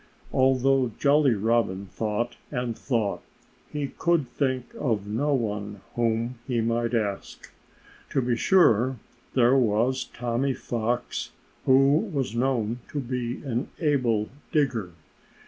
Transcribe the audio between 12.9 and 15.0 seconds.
be an able digger.